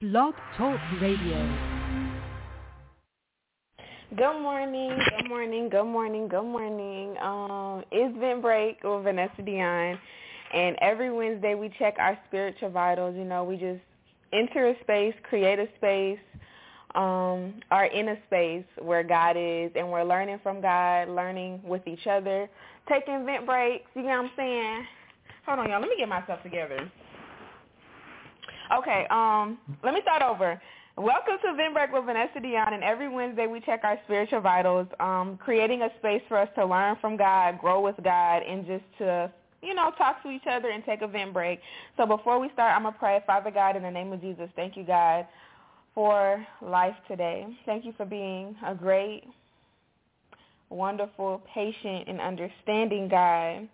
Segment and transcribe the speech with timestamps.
[0.00, 1.36] Blog Talk Radio.
[4.16, 7.18] Good morning, good morning, good morning, good morning.
[7.18, 9.98] Um, it's Vent Break with Vanessa Dion,
[10.54, 13.14] and every Wednesday we check our spiritual vitals.
[13.14, 13.82] You know, we just
[14.32, 16.18] enter a space, create a space,
[16.94, 21.86] um, are in a space where God is, and we're learning from God, learning with
[21.86, 22.48] each other,
[22.88, 23.84] taking vent breaks.
[23.94, 24.86] You know what I'm saying?
[25.44, 25.80] Hold on, y'all.
[25.80, 26.90] Let me get myself together.
[28.72, 30.60] Okay, um, let me start over.
[30.96, 34.86] Welcome to Vent Break with Vanessa Dion, and every Wednesday we check our spiritual vitals,
[35.00, 38.84] um, creating a space for us to learn from God, grow with God, and just
[38.98, 39.28] to,
[39.60, 41.58] you know, talk to each other and take a vent break.
[41.96, 43.20] So before we start, I'm going to pray.
[43.26, 45.26] Father God, in the name of Jesus, thank you, God,
[45.92, 47.48] for life today.
[47.66, 49.24] Thank you for being a great,
[50.68, 53.68] wonderful, patient, and understanding God.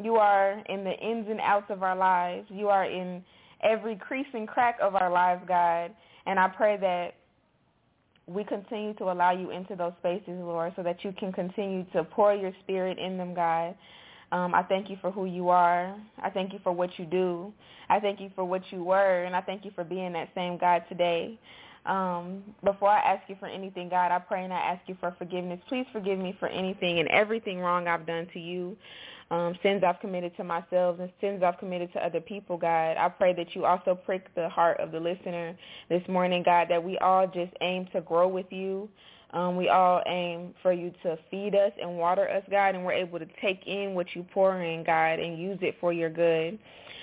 [0.00, 2.46] You are in the ins and outs of our lives.
[2.50, 3.24] You are in
[3.64, 5.90] every crease and crack of our lives, God.
[6.26, 7.14] And I pray that
[8.26, 12.04] we continue to allow you into those spaces, Lord, so that you can continue to
[12.04, 13.74] pour your spirit in them, God.
[14.32, 15.94] Um, I thank you for who you are.
[16.22, 17.52] I thank you for what you do.
[17.88, 20.58] I thank you for what you were, and I thank you for being that same
[20.58, 21.38] God today.
[21.86, 25.14] Um, before I ask you for anything, God, I pray and I ask you for
[25.18, 25.60] forgiveness.
[25.68, 28.74] Please forgive me for anything and everything wrong I've done to you
[29.30, 32.96] um, sins I've committed to myself and sins I've committed to other people, God.
[32.96, 35.56] I pray that you also prick the heart of the listener
[35.88, 38.88] this morning, God, that we all just aim to grow with you.
[39.32, 42.92] Um, we all aim for you to feed us and water us, God, and we're
[42.92, 46.58] able to take in what you pour in, God, and use it for your good.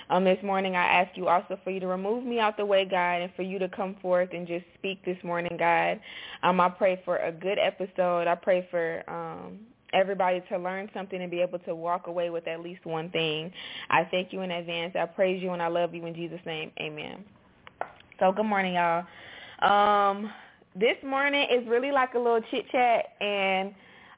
[0.10, 2.86] Um, this morning I ask you also for you to remove me out the way,
[2.86, 6.00] God, and for you to come forth and just speak this morning, God.
[6.44, 8.28] Um, I pray for a good episode.
[8.28, 9.60] I pray for um,
[9.94, 13.52] everybody to learn something and be able to walk away with at least one thing.
[13.90, 14.96] I thank you in advance.
[14.96, 16.72] I praise you and I love you in Jesus' name.
[16.80, 17.24] Amen.
[18.20, 19.06] So good morning, y'all.
[19.62, 20.32] Um,
[20.76, 23.74] this morning is really like a little chit chat and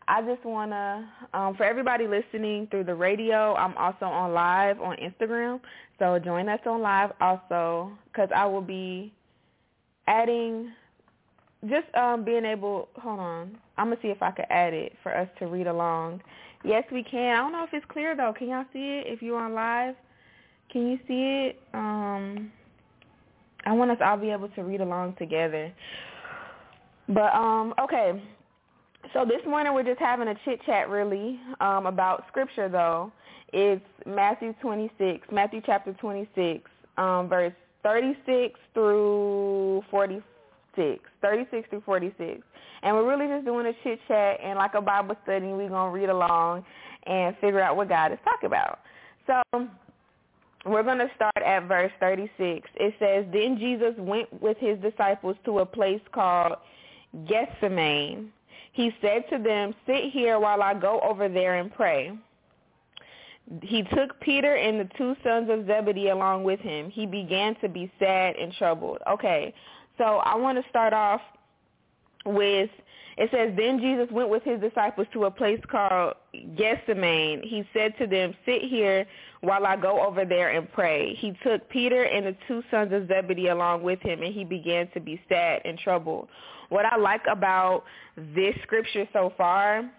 [0.08, 4.82] I just want to, um, for everybody listening through the radio, I'm also on live
[4.82, 5.62] on Instagram.
[6.00, 9.14] So join us on live also because I will be
[10.08, 10.72] adding
[11.70, 12.90] just um, being able.
[13.02, 16.22] Hold on, I'm gonna see if I could add it for us to read along.
[16.64, 17.36] Yes, we can.
[17.36, 18.34] I don't know if it's clear though.
[18.38, 19.08] Can y'all see it?
[19.08, 19.96] If you're on live,
[20.72, 21.62] can you see it?
[21.74, 22.52] Um,
[23.66, 25.74] I want us all be able to read along together.
[27.08, 28.22] But um, okay.
[29.14, 33.12] So this morning we're just having a chit chat really um, about scripture though.
[33.52, 36.64] It's Matthew 26, Matthew chapter 26,
[36.98, 37.54] um, verse
[37.84, 40.22] 36 through 40,
[40.76, 42.42] 36 through 46.
[42.84, 45.48] And we're really just doing a chit chat and like a Bible study.
[45.48, 46.66] We're going to read along
[47.06, 48.80] and figure out what God is talking about.
[49.28, 49.68] So
[50.66, 52.70] we're going to start at verse 36.
[52.76, 56.54] It says, Then Jesus went with his disciples to a place called
[57.28, 58.32] Gethsemane.
[58.74, 62.12] He said to them, Sit here while I go over there and pray.
[63.62, 66.90] He took Peter and the two sons of Zebedee along with him.
[66.90, 69.00] He began to be sad and troubled.
[69.10, 69.54] Okay,
[69.98, 71.22] so I want to start off
[72.26, 72.70] with
[73.18, 76.16] it says then Jesus went with his disciples to a place called
[76.58, 77.44] Gethsemane.
[77.44, 79.06] He said to them, "Sit here
[79.42, 83.08] while I go over there and pray." He took Peter and the two sons of
[83.08, 86.28] Zebedee along with him and he began to be sad and troubled.
[86.70, 87.84] What I like about
[88.18, 89.90] this scripture so far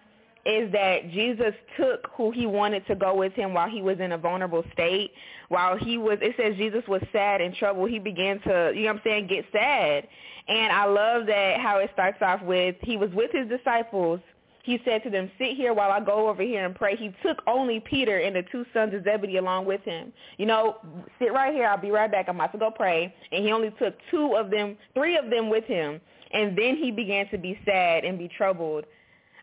[0.45, 4.11] is that Jesus took who he wanted to go with him while he was in
[4.11, 5.11] a vulnerable state.
[5.49, 7.89] While he was, it says Jesus was sad and troubled.
[7.89, 10.07] He began to, you know what I'm saying, get sad.
[10.47, 14.19] And I love that how it starts off with, he was with his disciples.
[14.63, 16.95] He said to them, sit here while I go over here and pray.
[16.95, 20.11] He took only Peter and the two sons of Zebedee along with him.
[20.37, 20.77] You know,
[21.19, 21.67] sit right here.
[21.67, 22.29] I'll be right back.
[22.29, 23.13] I'm about to go pray.
[23.31, 26.01] And he only took two of them, three of them with him.
[26.33, 28.85] And then he began to be sad and be troubled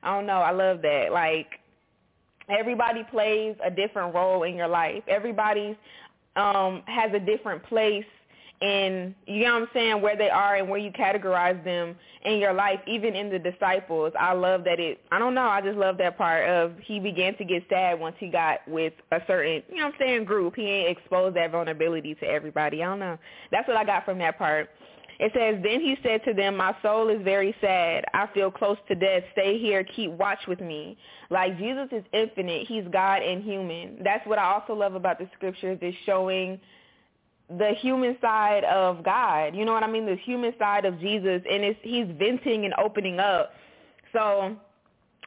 [0.02, 0.38] I don't know.
[0.38, 1.08] I love that.
[1.12, 1.46] Like
[2.48, 5.02] everybody plays a different role in your life.
[5.08, 5.78] Everybody
[6.36, 8.04] um has a different place
[8.62, 12.38] in you know what I'm saying, where they are and where you categorize them in
[12.38, 14.12] your life, even in the disciples.
[14.18, 17.36] I love that it I don't know, I just love that part of he began
[17.38, 20.54] to get sad once he got with a certain you know what I'm saying, group.
[20.56, 22.82] He ain't exposed that vulnerability to everybody.
[22.82, 23.18] I don't know.
[23.50, 24.70] That's what I got from that part.
[25.22, 28.04] It says, Then he said to them, My soul is very sad.
[28.12, 29.22] I feel close to death.
[29.30, 29.84] Stay here.
[29.84, 30.98] Keep watch with me.
[31.30, 32.66] Like Jesus is infinite.
[32.66, 33.98] He's God and human.
[34.02, 36.58] That's what I also love about the scriptures is showing
[37.48, 39.54] the human side of God.
[39.54, 40.06] You know what I mean?
[40.06, 41.40] The human side of Jesus.
[41.48, 43.52] And it's, he's venting and opening up.
[44.12, 44.56] So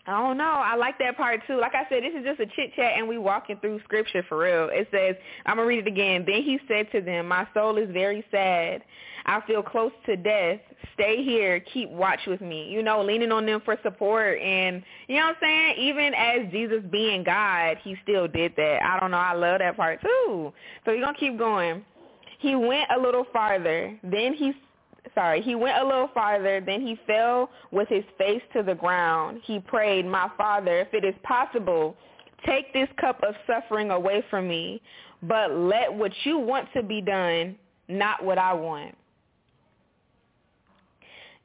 [0.07, 0.43] I don't know.
[0.43, 1.59] I like that part too.
[1.59, 4.37] Like I said, this is just a chit chat and we walking through scripture for
[4.37, 4.69] real.
[4.71, 5.15] It says,
[5.47, 6.23] I'm gonna read it again.
[6.27, 8.83] Then he said to them, My soul is very sad.
[9.25, 10.59] I feel close to death.
[10.93, 11.59] Stay here.
[11.73, 12.69] Keep watch with me.
[12.69, 15.75] You know, leaning on them for support and you know what I'm saying?
[15.79, 18.83] Even as Jesus being God, he still did that.
[18.83, 19.17] I don't know.
[19.17, 20.53] I love that part too.
[20.85, 21.83] So you're gonna keep going.
[22.39, 23.97] He went a little farther.
[24.03, 24.53] Then he
[25.13, 29.41] sorry, he went a little farther, then he fell with his face to the ground.
[29.43, 31.95] He prayed, my father, if it is possible,
[32.45, 34.81] take this cup of suffering away from me,
[35.23, 37.55] but let what you want to be done,
[37.87, 38.95] not what I want.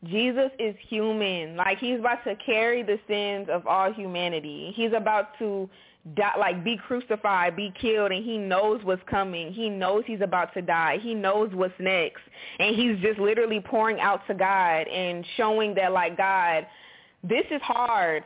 [0.05, 1.57] Jesus is human.
[1.57, 4.73] Like he's about to carry the sins of all humanity.
[4.75, 5.69] He's about to
[6.17, 9.53] die, like be crucified, be killed, and he knows what's coming.
[9.53, 10.99] He knows he's about to die.
[11.03, 12.23] He knows what's next,
[12.59, 16.67] and he's just literally pouring out to God and showing that like God,
[17.23, 18.25] this is hard.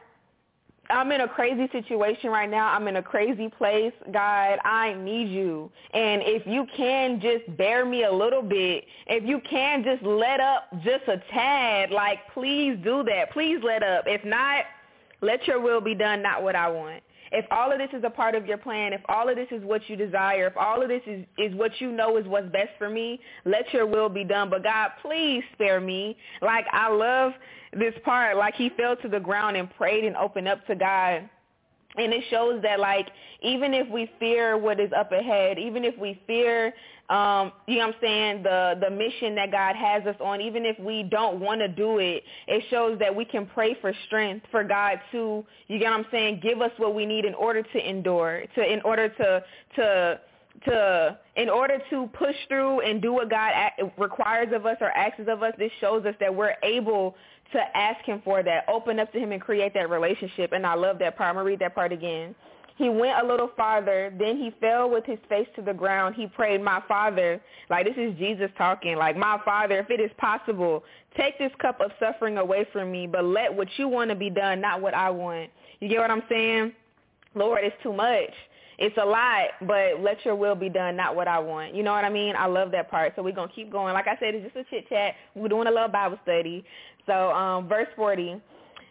[0.90, 2.72] I'm in a crazy situation right now.
[2.72, 3.92] I'm in a crazy place.
[4.12, 5.70] God, I need you.
[5.92, 10.40] And if you can just bear me a little bit, if you can just let
[10.40, 13.32] up just a tad, like please do that.
[13.32, 14.04] Please let up.
[14.06, 14.64] If not,
[15.20, 17.02] let your will be done, not what I want
[17.34, 19.62] if all of this is a part of your plan, if all of this is
[19.64, 22.70] what you desire, if all of this is, is what you know is what's best
[22.78, 24.48] for me, let your will be done.
[24.50, 26.16] But God, please spare me.
[26.40, 27.32] Like I love
[27.72, 28.36] this part.
[28.36, 31.28] Like he fell to the ground and prayed and opened up to God
[31.96, 33.08] and it shows that like
[33.42, 36.72] even if we fear what is up ahead even if we fear
[37.10, 40.64] um you know what i'm saying the the mission that god has us on even
[40.64, 44.46] if we don't want to do it it shows that we can pray for strength
[44.50, 47.62] for god to you get what i'm saying give us what we need in order
[47.62, 49.44] to endure to in order to
[49.76, 50.18] to
[50.64, 53.52] to in order to push through and do what God
[53.98, 57.16] requires of us or asks of us, this shows us that we're able
[57.52, 60.52] to ask him for that, open up to him and create that relationship.
[60.52, 61.28] And I love that part.
[61.28, 62.34] I'm going to read that part again.
[62.76, 64.12] He went a little farther.
[64.18, 66.16] Then he fell with his face to the ground.
[66.16, 67.40] He prayed, my father,
[67.70, 70.82] like this is Jesus talking, like my father, if it is possible,
[71.16, 74.30] take this cup of suffering away from me, but let what you want to be
[74.30, 75.50] done, not what I want.
[75.80, 76.72] You get what I'm saying?
[77.34, 78.30] Lord, it's too much
[78.78, 81.74] it's a lot, but let your will be done, not what I want.
[81.74, 82.34] You know what I mean?
[82.36, 83.12] I love that part.
[83.14, 83.94] So we're going to keep going.
[83.94, 85.14] Like I said, it's just a chit chat.
[85.34, 86.64] We're doing a little Bible study.
[87.06, 88.40] So um, verse 40,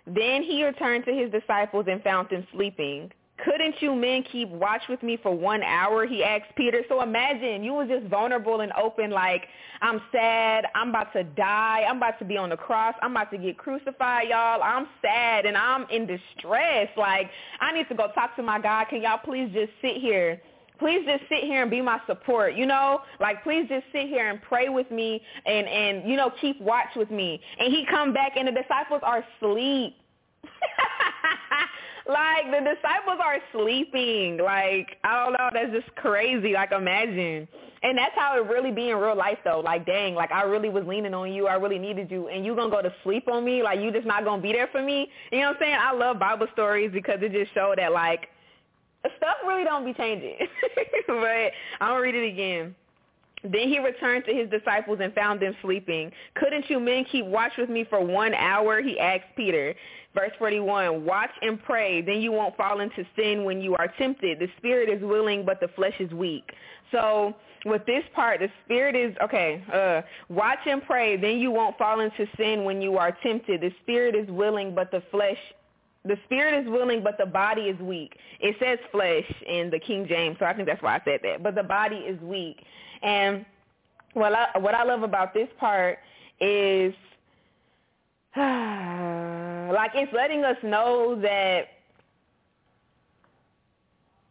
[0.08, 3.12] then he returned to his disciples and found them sleeping.
[3.44, 6.06] Couldn't you men keep watch with me for one hour?
[6.06, 6.82] He asked Peter.
[6.88, 9.44] So imagine you was just vulnerable and open like,
[9.82, 10.66] I'm sad.
[10.76, 11.84] I'm about to die.
[11.90, 12.96] I'm about to be on the cross.
[13.02, 14.62] I'm about to get crucified, y'all.
[14.64, 16.88] I'm sad and I'm in distress.
[16.96, 17.30] Like,
[17.60, 18.86] I need to go talk to my God.
[18.90, 20.42] Can y'all please just sit here?
[20.80, 24.30] please just sit here and be my support you know like please just sit here
[24.30, 28.12] and pray with me and and you know keep watch with me and he come
[28.12, 29.96] back and the disciples are asleep
[32.08, 34.38] like the disciples are sleeping.
[34.38, 36.54] Like I don't know, that's just crazy.
[36.54, 37.48] Like imagine.
[37.82, 39.60] And that's how it really be in real life though.
[39.60, 41.48] Like dang, like I really was leaning on you.
[41.48, 43.64] I really needed you and you gonna go to sleep on me?
[43.64, 45.10] Like you just not gonna be there for me?
[45.32, 45.78] You know what I'm saying?
[45.80, 48.28] I love Bible stories because it just show that like
[49.18, 50.38] stuff really don't be changing.
[51.08, 51.52] but
[51.82, 52.76] I'm gonna read it again.
[53.44, 56.12] Then he returned to his disciples and found them sleeping.
[56.36, 58.82] Couldn't you men keep watch with me for one hour?
[58.82, 59.76] He asked Peter.
[60.14, 64.38] Verse 41, watch and pray, then you won't fall into sin when you are tempted.
[64.40, 66.52] The spirit is willing, but the flesh is weak.
[66.92, 67.34] So
[67.66, 72.02] with this part, the spirit is, okay, uh, watch and pray, then you won't fall
[72.02, 73.62] into sin when you are tempted.
[73.62, 75.38] The spirit is willing, but the flesh
[76.06, 78.18] the spirit is willing, but the body is weak.
[78.42, 81.42] It says flesh in the King James, so I think that's why I said that.
[81.42, 82.62] But the body is weak.
[83.02, 83.46] And
[84.14, 86.00] what I, what I love about this part
[86.42, 86.94] is
[89.74, 91.64] like it's letting us know that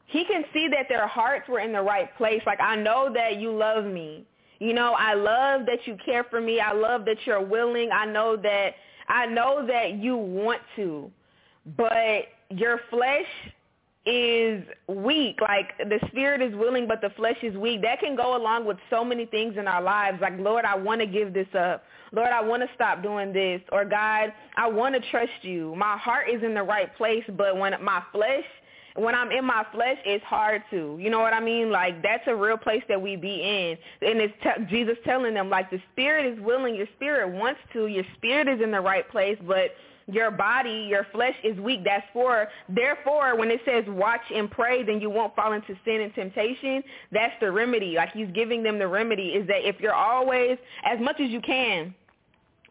[0.06, 2.42] he can see that their hearts were in the right place.
[2.46, 4.26] Like I know that you love me.
[4.58, 6.61] You know, I love that you care for me.
[6.61, 7.90] I love that you're willing.
[7.92, 8.75] I know that
[9.08, 11.11] I know that you want to.
[11.76, 13.26] But your flesh
[14.04, 15.40] is weak.
[15.40, 17.82] Like the spirit is willing, but the flesh is weak.
[17.82, 20.18] That can go along with so many things in our lives.
[20.21, 21.85] Like, Lord, I want to give this up.
[22.12, 23.61] Lord, I want to stop doing this.
[23.71, 25.75] Or God, I want to trust you.
[25.76, 28.44] My heart is in the right place, but when my flesh,
[28.97, 30.99] when I'm in my flesh, it's hard to.
[31.00, 31.71] You know what I mean?
[31.71, 33.78] Like that's a real place that we be in.
[34.06, 37.87] And it's t- Jesus telling them like the spirit is willing, your spirit wants to,
[37.87, 39.71] your spirit is in the right place, but
[40.06, 41.80] your body, your flesh is weak.
[41.85, 46.00] That's for, therefore, when it says watch and pray, then you won't fall into sin
[46.00, 46.82] and temptation.
[47.11, 47.94] That's the remedy.
[47.97, 51.40] Like he's giving them the remedy is that if you're always, as much as you
[51.40, 51.94] can,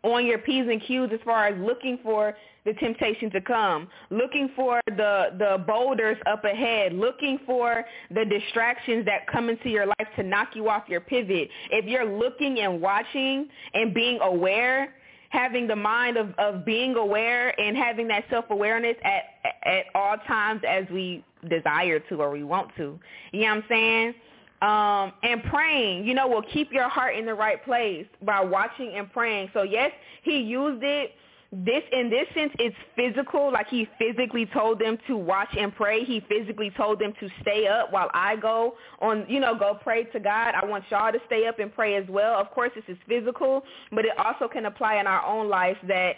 [0.04, 2.36] on your P's and Q's as far as looking for
[2.66, 9.06] the temptation to come, looking for the, the boulders up ahead, looking for the distractions
[9.06, 11.50] that come into your life to knock you off your pivot.
[11.72, 14.94] If you're looking and watching and being aware,
[15.32, 19.24] having the mind of, of being aware and having that self-awareness at,
[19.66, 23.00] at all times as we desire to or we want to.
[23.32, 24.14] You know what I'm saying?
[24.62, 28.94] Um, and praying, you know, will keep your heart in the right place by watching
[28.96, 29.50] and praying.
[29.54, 31.14] So yes, he used it.
[31.54, 33.52] This in this sense, it's physical.
[33.52, 36.06] Like he physically told them to watch and pray.
[36.06, 40.06] He physically told them to stay up while I go on, you know, go pray
[40.06, 40.54] to God.
[40.56, 42.40] I want y'all to stay up and pray as well.
[42.40, 46.14] Of course, this is physical, but it also can apply in our own lives that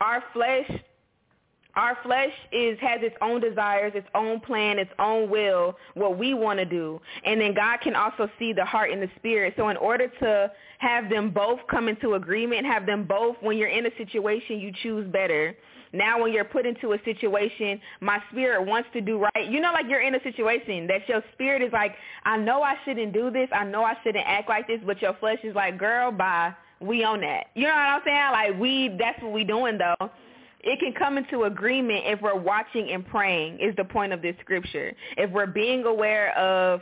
[0.00, 0.70] our flesh
[1.76, 6.32] our flesh is has its own desires, its own plan, its own will, what we
[6.32, 6.98] want to do.
[7.24, 9.54] And then God can also see the heart and the spirit.
[9.58, 13.68] So in order to have them both come into agreement, have them both when you're
[13.68, 15.54] in a situation you choose better.
[15.92, 19.48] Now when you're put into a situation, my spirit wants to do right.
[19.48, 22.76] You know like you're in a situation that your spirit is like, I know I
[22.84, 23.48] shouldn't do this.
[23.52, 26.54] I know I shouldn't act like this, but your flesh is like, girl, bye.
[26.78, 27.46] We on that.
[27.54, 28.32] You know what I'm saying?
[28.32, 30.10] Like we that's what we doing though
[30.66, 34.34] it can come into agreement if we're watching and praying is the point of this
[34.40, 34.92] scripture.
[35.16, 36.80] If we're being aware of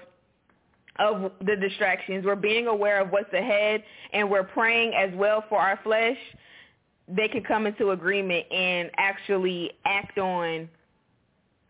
[0.99, 5.59] of the distractions, we're being aware of what's ahead and we're praying as well for
[5.59, 6.17] our flesh,
[7.09, 10.69] they can come into agreement and actually act on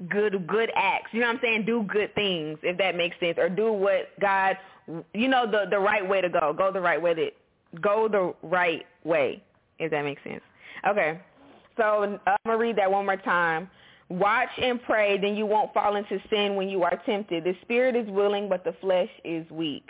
[0.09, 1.09] good good acts.
[1.12, 1.64] You know what I'm saying?
[1.64, 4.56] Do good things if that makes sense or do what God
[5.14, 6.52] you know the the right way to go.
[6.56, 7.30] Go the right way to
[7.80, 9.42] go the right way
[9.80, 10.42] if that makes sense.
[10.87, 11.18] Okay.
[11.76, 13.69] So uh, I'm going to read that one more time.
[14.11, 17.45] Watch and pray, then you won't fall into sin when you are tempted.
[17.45, 19.88] The spirit is willing, but the flesh is weak.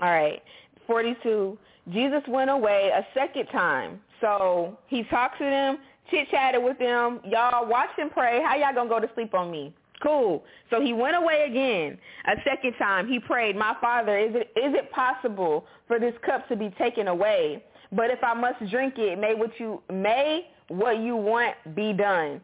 [0.00, 0.42] All right.
[0.86, 1.56] 42.
[1.92, 4.00] Jesus went away a second time.
[4.20, 5.78] So he talked to them,
[6.10, 7.20] chit-chatted with them.
[7.24, 8.42] Y'all watch and pray.
[8.44, 9.74] How y'all going to go to sleep on me?
[10.02, 10.42] Cool.
[10.70, 11.96] So he went away again.
[12.26, 16.48] A second time he prayed, my father, is it, is it possible for this cup
[16.48, 17.62] to be taken away?
[17.92, 22.40] But if I must drink it, may what you may what you want be done.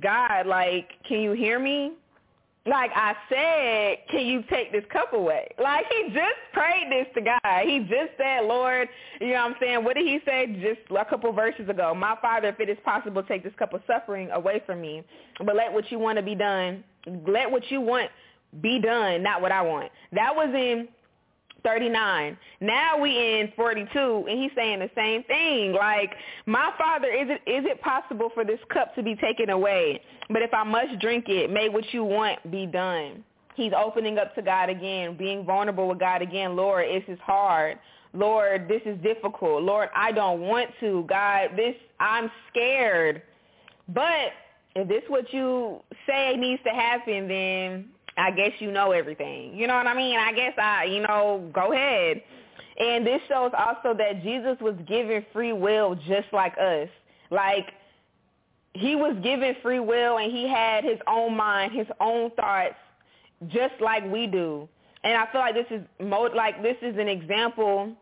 [0.00, 1.92] God, like, can you hear me?
[2.66, 5.48] Like I said, can you take this cup away?
[5.58, 7.62] Like he just prayed this to God.
[7.64, 8.88] He just said, Lord,
[9.22, 9.84] you know what I'm saying?
[9.84, 11.94] What did he say just a couple verses ago?
[11.94, 15.02] My Father, if it is possible, take this cup of suffering away from me.
[15.42, 16.84] But let what you want to be done.
[17.26, 18.10] Let what you want
[18.60, 19.90] be done, not what I want.
[20.12, 20.88] That was in
[21.64, 22.36] 39.
[22.60, 25.72] Now we in 42 and he's saying the same thing.
[25.72, 26.14] Like,
[26.46, 30.00] my father, is it is it possible for this cup to be taken away?
[30.30, 33.24] But if I must drink it, may what you want be done.
[33.54, 36.54] He's opening up to God again, being vulnerable with God again.
[36.54, 37.78] Lord, this is hard.
[38.14, 39.62] Lord, this is difficult.
[39.62, 41.04] Lord, I don't want to.
[41.08, 43.22] God, this I'm scared.
[43.88, 44.30] But
[44.76, 47.86] if this what you say needs to happen, then
[48.18, 49.56] I guess you know everything.
[49.56, 50.18] You know what I mean?
[50.18, 52.22] I guess I, you know, go ahead.
[52.78, 56.88] And this shows also that Jesus was given free will just like us.
[57.30, 57.66] Like
[58.74, 62.76] he was given free will and he had his own mind, his own thoughts
[63.48, 64.68] just like we do.
[65.04, 67.96] And I feel like this is mo- like this is an example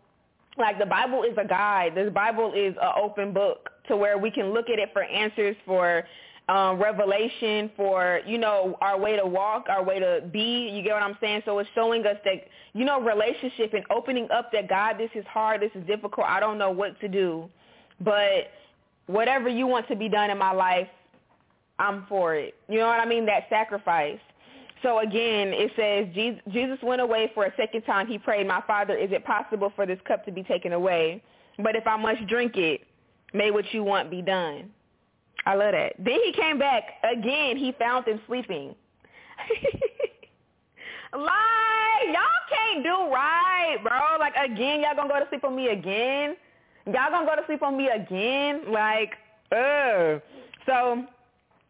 [0.58, 1.94] like the Bible is a guide.
[1.94, 5.56] The Bible is an open book to where we can look at it for answers
[5.66, 6.04] for
[6.48, 10.70] um, revelation for, you know, our way to walk, our way to be.
[10.72, 11.42] You get what I'm saying?
[11.44, 15.24] So it's showing us that, you know, relationship and opening up that, God, this is
[15.26, 17.48] hard, this is difficult, I don't know what to do.
[18.00, 18.50] But
[19.06, 20.88] whatever you want to be done in my life,
[21.78, 22.54] I'm for it.
[22.68, 23.26] You know what I mean?
[23.26, 24.18] That sacrifice.
[24.82, 28.06] So again, it says Jesus went away for a second time.
[28.06, 31.22] He prayed, my Father, is it possible for this cup to be taken away?
[31.58, 32.82] But if I must drink it,
[33.32, 34.70] may what you want be done.
[35.46, 35.94] I love that.
[35.98, 37.56] Then he came back again.
[37.56, 38.74] He found them sleeping.
[41.12, 44.18] like y'all can't do right, bro.
[44.18, 46.36] Like again, y'all gonna go to sleep on me again?
[46.86, 48.72] Y'all gonna go to sleep on me again?
[48.72, 49.14] Like,
[49.52, 50.20] ugh.
[50.66, 51.04] So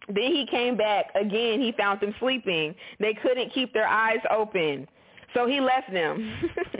[0.08, 1.60] then he came back again.
[1.60, 2.74] He found them sleeping.
[2.98, 4.88] They couldn't keep their eyes open.
[5.34, 6.34] So he left them.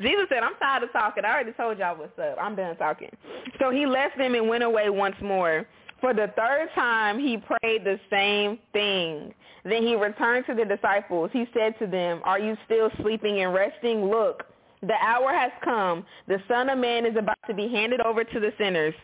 [0.00, 1.24] Jesus said, I'm tired of talking.
[1.24, 2.36] I already told y'all what's up.
[2.40, 3.10] I'm done talking.
[3.58, 5.66] So he left them and went away once more.
[6.00, 9.32] For the third time, he prayed the same thing.
[9.64, 11.30] Then he returned to the disciples.
[11.32, 14.04] He said to them, are you still sleeping and resting?
[14.04, 14.44] Look,
[14.82, 16.04] the hour has come.
[16.26, 18.94] The Son of Man is about to be handed over to the sinners.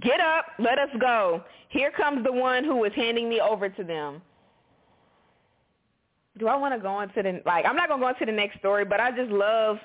[0.00, 1.42] Get up, let us go.
[1.68, 4.22] Here comes the one who is handing me over to them
[6.38, 7.64] do I want to go into the like?
[7.66, 9.78] I'm not gonna go into the next story, but I just love.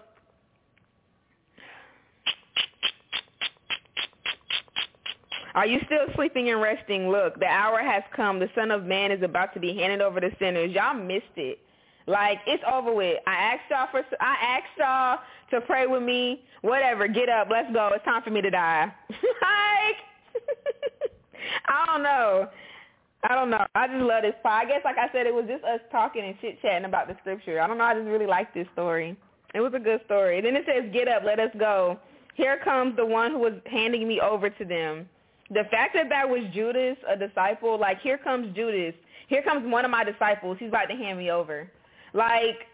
[5.55, 7.09] Are you still sleeping and resting?
[7.09, 8.39] Look, the hour has come.
[8.39, 10.71] The Son of Man is about to be handed over to sinners.
[10.71, 11.59] Y'all missed it.
[12.07, 13.17] Like it's over with.
[13.27, 14.03] I asked y'all for.
[14.19, 15.19] I asked y'all
[15.51, 16.43] to pray with me.
[16.61, 17.07] Whatever.
[17.07, 17.47] Get up.
[17.49, 17.91] Let's go.
[17.93, 18.93] It's time for me to die.
[19.09, 19.97] like
[21.67, 22.49] I don't know.
[23.29, 23.65] I don't know.
[23.73, 24.65] I just love this part.
[24.65, 27.15] I guess, like I said, it was just us talking and chit chatting about the
[27.21, 27.61] scripture.
[27.61, 27.85] I don't know.
[27.85, 29.15] I just really like this story.
[29.53, 30.41] It was a good story.
[30.41, 31.99] Then it says, "Get up, let us go."
[32.35, 35.07] Here comes the one who was handing me over to them.
[35.51, 38.95] The fact that that was Judas, a disciple, like here comes Judas.
[39.27, 40.57] Here comes one of my disciples.
[40.59, 41.69] He's about to hand me over.
[42.13, 42.67] Like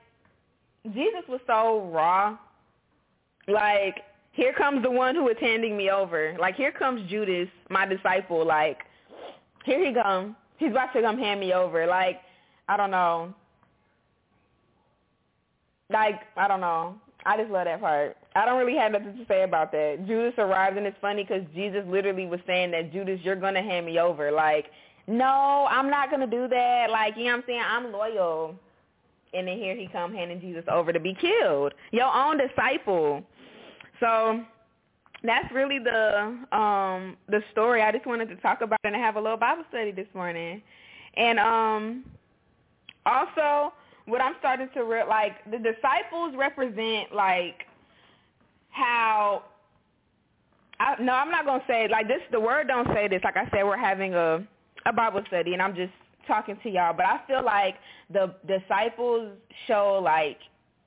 [0.85, 2.37] Jesus was so raw.
[3.47, 6.37] Like here comes the one who is handing me over.
[6.39, 8.45] Like here comes Judas, my disciple.
[8.45, 8.79] Like
[9.69, 10.35] here he comes.
[10.57, 11.85] He's about to come hand me over.
[11.85, 12.21] Like
[12.67, 13.33] I don't know.
[15.89, 16.95] Like I don't know.
[17.25, 18.17] I just love that part.
[18.35, 20.05] I don't really have nothing to say about that.
[20.07, 23.85] Judas arrived, and it's funny because Jesus literally was saying that Judas, you're gonna hand
[23.85, 24.31] me over.
[24.31, 24.67] Like,
[25.07, 26.89] no, I'm not gonna do that.
[26.89, 27.63] Like, you know what I'm saying?
[27.65, 28.55] I'm loyal.
[29.33, 31.73] And then here he come handing Jesus over to be killed.
[31.91, 33.23] Your own disciple.
[33.99, 34.43] So
[35.23, 37.81] that's really the um the story.
[37.81, 40.61] I just wanted to talk about and have a little Bible study this morning.
[41.15, 42.05] And um
[43.05, 43.73] also
[44.05, 47.65] what I'm starting to re- like the disciples represent like
[48.69, 49.43] how
[50.79, 52.21] I, no, I'm not gonna say like this.
[52.31, 53.21] The word don't say this.
[53.23, 54.45] Like I said, we're having a
[54.85, 55.91] a Bible study, and I'm just
[56.25, 56.93] talking to y'all.
[56.93, 57.75] But I feel like
[58.09, 59.33] the disciples
[59.67, 60.37] show like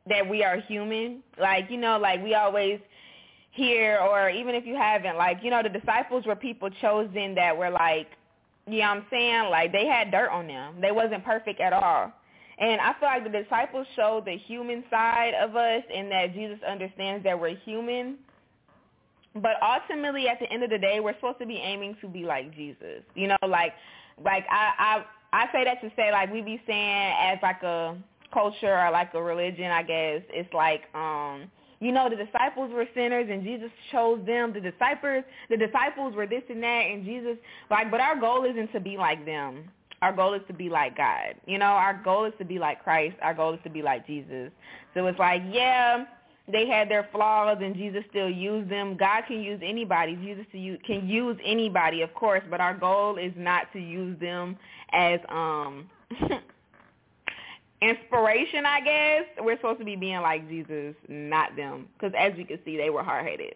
[0.09, 1.23] that we are human.
[1.39, 2.81] Like you know, like we always
[3.53, 7.57] hear, or even if you haven't, like you know, the disciples were people chosen that
[7.57, 8.09] were like,
[8.67, 10.81] you know, what I'm saying, like they had dirt on them.
[10.81, 12.13] They wasn't perfect at all.
[12.59, 16.59] And I feel like the disciples show the human side of us and that Jesus
[16.69, 18.19] understands that we're human.
[19.35, 22.25] But ultimately, at the end of the day, we're supposed to be aiming to be
[22.25, 23.03] like Jesus.
[23.15, 23.73] You know, like,
[24.23, 27.97] like I, I, I say that to say like we be saying as like a
[28.33, 31.51] culture or like a religion, I guess it's like, um,
[31.83, 34.53] you know, the disciples were sinners and Jesus chose them.
[34.53, 37.37] The disciples, the disciples were this and that, and Jesus,
[37.71, 39.65] like, but our goal isn't to be like them.
[40.01, 41.35] Our goal is to be like God.
[41.45, 43.17] You know, our goal is to be like Christ.
[43.21, 44.53] Our goal is to be like Jesus.
[44.95, 46.05] So it's like, yeah,
[46.51, 48.97] they had their flaws and Jesus still used them.
[48.97, 50.15] God can use anybody.
[50.17, 54.57] Jesus can use anybody, of course, but our goal is not to use them
[54.93, 55.91] as um
[57.83, 59.25] inspiration, I guess.
[59.41, 61.89] We're supposed to be being like Jesus, not them.
[61.95, 63.55] Because as you can see, they were hard-headed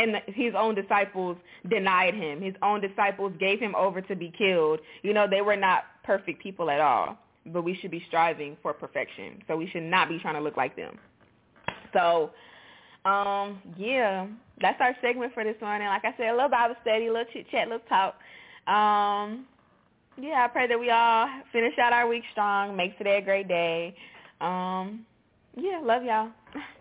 [0.00, 1.36] and his own disciples
[1.68, 2.40] denied him.
[2.40, 4.80] His own disciples gave him over to be killed.
[5.02, 8.72] You know, they were not perfect people at all, but we should be striving for
[8.72, 9.42] perfection.
[9.46, 10.98] So we should not be trying to look like them.
[11.92, 12.30] So,
[13.04, 14.26] um, yeah,
[14.60, 15.88] that's our segment for this morning.
[15.88, 18.14] Like I said, a little Bible study, a little chit chat, a little talk.
[18.72, 19.46] Um,
[20.18, 23.48] yeah, I pray that we all finish out our week strong, make today a great
[23.48, 23.94] day.
[24.40, 25.06] Um,
[25.56, 26.30] yeah, love y'all.